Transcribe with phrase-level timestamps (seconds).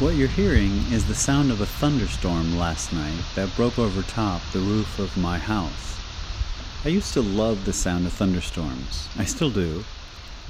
[0.00, 4.40] What you're hearing is the sound of a thunderstorm last night that broke over top
[4.50, 6.00] the roof of my house.
[6.86, 9.10] I used to love the sound of thunderstorms.
[9.18, 9.84] I still do.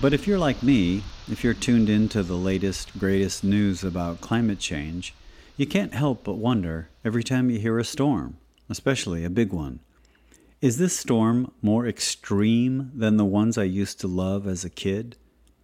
[0.00, 4.60] But if you're like me, if you're tuned into the latest, greatest news about climate
[4.60, 5.14] change,
[5.56, 8.36] you can't help but wonder every time you hear a storm,
[8.68, 9.80] especially a big one.
[10.60, 15.16] Is this storm more extreme than the ones I used to love as a kid?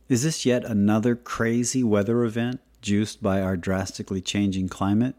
[0.09, 5.17] Is this yet another crazy weather event juiced by our drastically changing climate?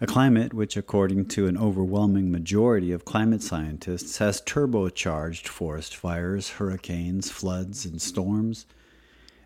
[0.00, 6.52] A climate which, according to an overwhelming majority of climate scientists, has turbocharged forest fires,
[6.52, 8.64] hurricanes, floods, and storms.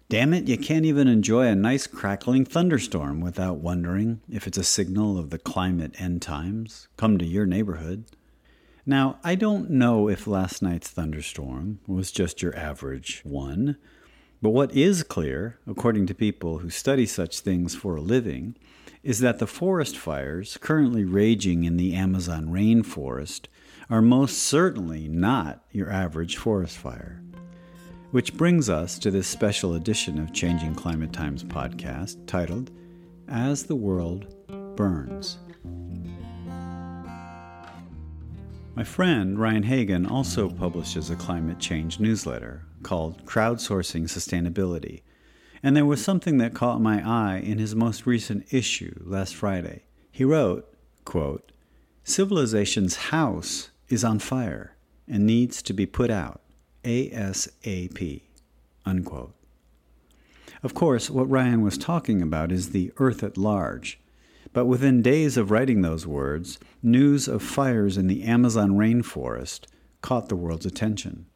[0.09, 4.65] Damn it, you can't even enjoy a nice crackling thunderstorm without wondering if it's a
[4.65, 8.05] signal of the climate end times come to your neighborhood.
[8.87, 13.77] Now, I don't know if last night's thunderstorm was just your average one,
[14.43, 18.57] but what is clear, according to people who study such things for a living,
[19.03, 23.47] is that the forest fires currently raging in the Amazon rainforest
[23.91, 27.23] are most certainly not your average forest fire.
[28.13, 32.71] Which brings us to this special edition of Changing Climate Times podcast titled
[33.29, 34.35] As the World
[34.77, 35.39] Burns.
[38.75, 45.03] My friend Ryan Hagen also publishes a climate change newsletter called Crowdsourcing Sustainability
[45.63, 49.83] and there was something that caught my eye in his most recent issue last Friday.
[50.11, 50.73] He wrote,
[51.05, 51.53] quote,
[52.03, 56.41] Civilization's house is on fire and needs to be put out
[56.85, 58.23] ASAP.
[58.87, 59.35] Unquote.
[60.63, 64.01] Of course, what Ryan was talking about is the earth at large.
[64.53, 69.67] But within days of writing those words, news of fires in the Amazon rainforest
[70.01, 71.27] caught the world's attention.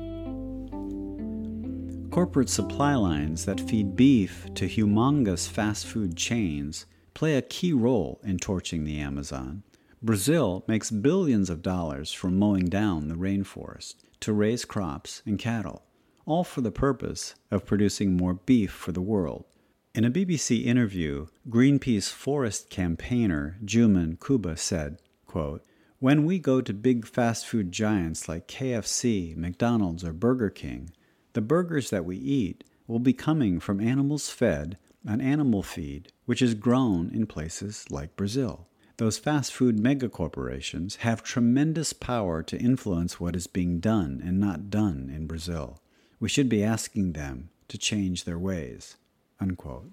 [2.11, 8.19] Corporate supply lines that feed beef to humongous fast food chains play a key role
[8.23, 9.61] in torching the Amazon.
[10.01, 15.83] Brazil makes billions of dollars from mowing down the rainforest to raise crops and cattle,
[16.25, 19.45] all for the purpose of producing more beef for the world.
[19.93, 25.63] In a BBC interview, Greenpeace forest campaigner Juman Kuba said, quote,
[25.99, 30.89] When we go to big fast food giants like KFC, McDonald's, or Burger King,
[31.33, 36.41] the burgers that we eat will be coming from animals fed on animal feed, which
[36.41, 38.67] is grown in places like Brazil.
[38.97, 44.69] Those fast food megacorporations have tremendous power to influence what is being done and not
[44.69, 45.79] done in Brazil.
[46.19, 48.97] We should be asking them to change their ways.
[49.39, 49.91] Unquote.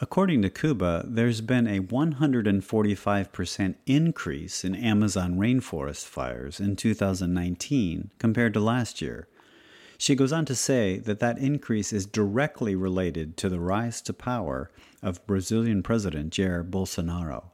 [0.00, 8.54] According to Kuba, there's been a 145% increase in Amazon rainforest fires in 2019 compared
[8.54, 9.28] to last year,
[10.00, 14.14] she goes on to say that that increase is directly related to the rise to
[14.14, 14.70] power
[15.02, 17.50] of Brazilian President Jair Bolsonaro.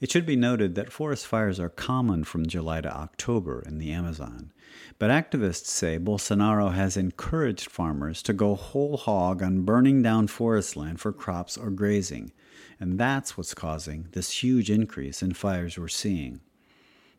[0.00, 3.92] It should be noted that forest fires are common from July to October in the
[3.92, 4.52] Amazon,
[4.98, 10.76] but activists say Bolsonaro has encouraged farmers to go whole hog on burning down forest
[10.76, 12.32] land for crops or grazing,
[12.80, 16.40] and that's what's causing this huge increase in fires we're seeing.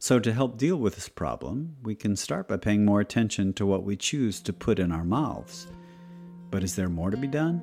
[0.04, 3.66] So, to help deal with this problem, we can start by paying more attention to
[3.66, 5.68] what we choose to put in our mouths.
[6.52, 7.60] But is there more to be done?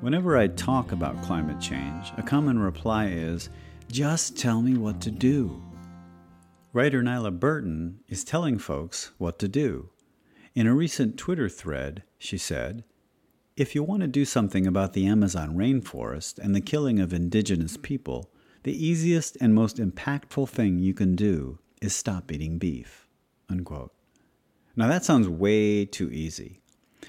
[0.00, 3.50] Whenever I talk about climate change, a common reply is
[3.88, 5.62] just tell me what to do.
[6.72, 9.90] Writer Nylah Burton is telling folks what to do.
[10.56, 12.82] In a recent Twitter thread, she said,
[13.60, 17.76] if you want to do something about the Amazon rainforest and the killing of indigenous
[17.76, 18.30] people,
[18.62, 23.06] the easiest and most impactful thing you can do is stop eating beef.
[23.50, 23.92] Unquote.
[24.76, 26.62] Now that sounds way too easy.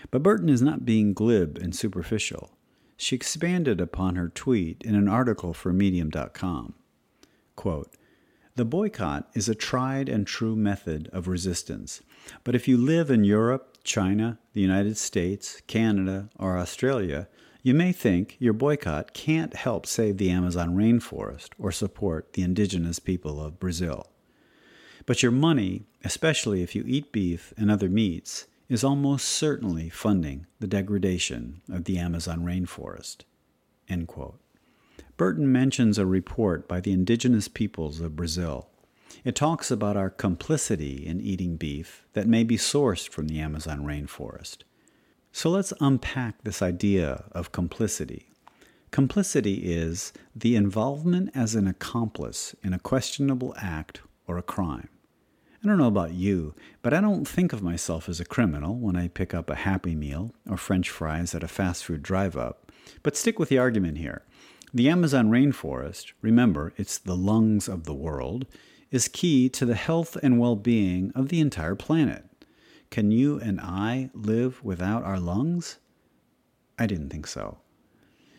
[0.09, 2.51] But Burton is not being glib and superficial.
[2.97, 6.73] she expanded upon her tweet in an article for Medium.com.
[7.55, 7.95] Quote,
[8.55, 12.01] the boycott is a tried and true method of resistance,
[12.43, 17.27] but if you live in Europe, China, the United States, Canada, or Australia,
[17.63, 22.99] you may think your boycott can't help save the Amazon rainforest or support the indigenous
[22.99, 24.07] people of Brazil.
[25.05, 30.47] But your money, especially if you eat beef and other meats, is almost certainly funding
[30.59, 33.23] the degradation of the Amazon rainforest.
[35.21, 38.69] Burton mentions a report by the indigenous peoples of Brazil.
[39.23, 43.83] It talks about our complicity in eating beef that may be sourced from the Amazon
[43.83, 44.63] rainforest.
[45.31, 48.29] So let's unpack this idea of complicity.
[48.89, 54.89] Complicity is the involvement as an accomplice in a questionable act or a crime.
[55.63, 58.95] I don't know about you, but I don't think of myself as a criminal when
[58.95, 62.71] I pick up a Happy Meal or French fries at a fast food drive up.
[63.03, 64.23] But stick with the argument here.
[64.73, 68.45] The Amazon rainforest, remember, it's the lungs of the world,
[68.89, 72.25] is key to the health and well being of the entire planet.
[72.89, 75.77] Can you and I live without our lungs?
[76.79, 77.57] I didn't think so.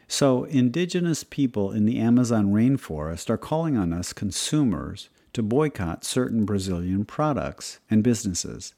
[0.09, 6.47] So, indigenous people in the Amazon rainforest are calling on us consumers to boycott certain
[6.47, 8.75] Brazilian products and businesses.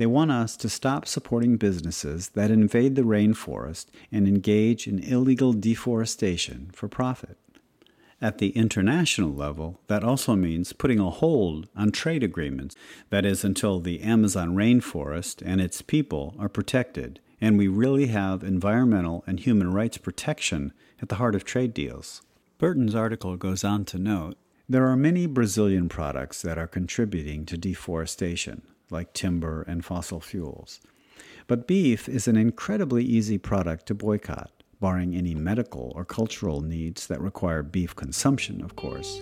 [0.00, 5.52] They want us to stop supporting businesses that invade the rainforest and engage in illegal
[5.52, 7.36] deforestation for profit.
[8.18, 12.74] At the international level, that also means putting a hold on trade agreements,
[13.10, 18.42] that is, until the Amazon rainforest and its people are protected, and we really have
[18.42, 22.22] environmental and human rights protection at the heart of trade deals.
[22.56, 27.58] Burton's article goes on to note there are many Brazilian products that are contributing to
[27.58, 30.80] deforestation, like timber and fossil fuels.
[31.46, 37.06] But beef is an incredibly easy product to boycott, barring any medical or cultural needs
[37.08, 39.20] that require beef consumption, of course.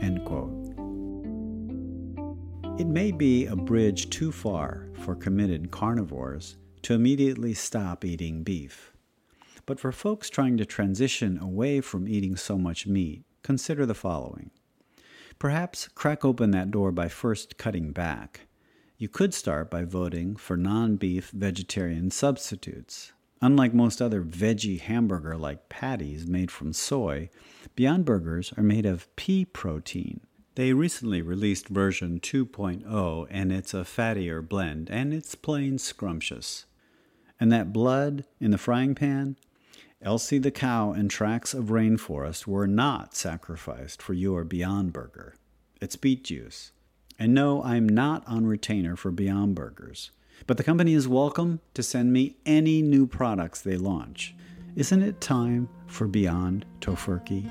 [0.00, 0.74] End quote.
[2.78, 8.92] It may be a bridge too far for committed carnivores to immediately stop eating beef.
[9.64, 14.50] But for folks trying to transition away from eating so much meat, consider the following.
[15.38, 18.46] Perhaps crack open that door by first cutting back.
[18.96, 23.12] You could start by voting for non beef vegetarian substitutes.
[23.40, 27.28] Unlike most other veggie hamburger like patties made from soy,
[27.74, 30.20] Beyond Burgers are made of pea protein.
[30.54, 36.66] They recently released version 2.0 and it's a fattier blend and it's plain scrumptious.
[37.40, 39.36] And that blood in the frying pan?
[40.00, 45.34] Elsie the cow and tracts of rainforest were not sacrificed for your Beyond Burger.
[45.80, 46.70] It's beet juice.
[47.18, 50.10] And no, I'm not on retainer for Beyond Burgers,
[50.46, 54.34] but the company is welcome to send me any new products they launch.
[54.76, 57.50] Isn't it time for Beyond Tofurky?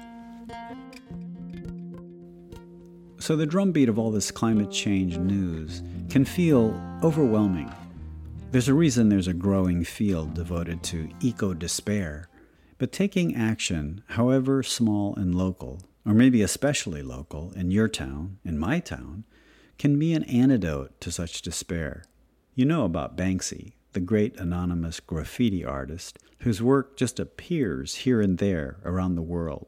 [3.20, 7.72] So, the drumbeat of all this climate change news can feel overwhelming.
[8.52, 12.28] There's a reason there's a growing field devoted to eco despair
[12.84, 18.60] but taking action, however small and local, or maybe especially local, in your town, in
[18.60, 19.24] my town,
[19.84, 22.06] can be an antidote to such despair.
[22.56, 28.38] You know about Banksy, the great anonymous graffiti artist whose work just appears here and
[28.38, 29.68] there around the world.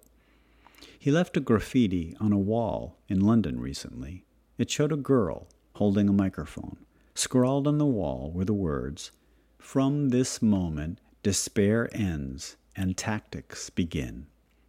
[0.98, 4.24] He left a graffiti on a wall in London recently.
[4.58, 6.78] It showed a girl holding a microphone.
[7.14, 9.12] Scrawled on the wall were the words,
[9.60, 14.28] From this moment, despair ends and tactics begin.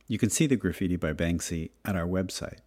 [0.08, 2.65] You can see the graffiti by Banksy at our website.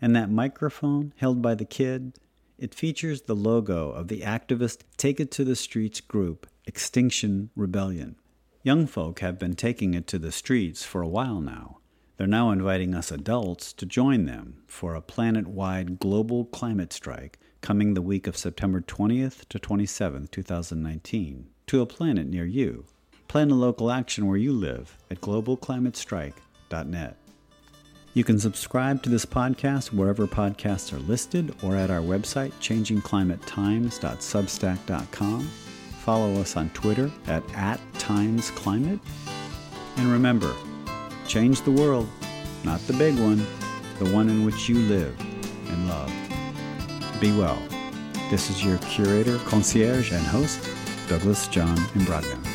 [0.00, 2.18] And that microphone held by the kid,
[2.58, 8.16] it features the logo of the activist Take It to the Streets group, Extinction Rebellion.
[8.62, 11.78] Young folk have been taking it to the streets for a while now.
[12.18, 17.38] They're now inviting us adults to join them for a planet wide global climate strike
[17.62, 22.84] coming the week of September 20th to 27th, 2019, to a planet near you.
[23.28, 27.16] Plan a local action where you live at globalclimatestrike.net.
[28.12, 35.50] You can subscribe to this podcast wherever podcasts are listed or at our website, changingclimatetimes.substack.com.
[36.00, 38.98] Follow us on Twitter at, at TimesClimate.
[39.96, 40.52] And remember,
[41.28, 42.08] change the world,
[42.64, 43.46] not the big one,
[44.00, 45.16] the one in which you live
[45.68, 46.12] and love.
[47.20, 47.62] Be well.
[48.28, 50.68] This is your curator, concierge, and host,
[51.08, 52.49] Douglas John Imbrogno.